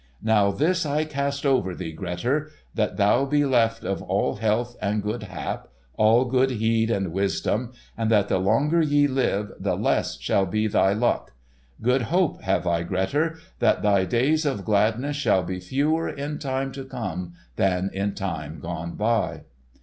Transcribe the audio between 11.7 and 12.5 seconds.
Good hope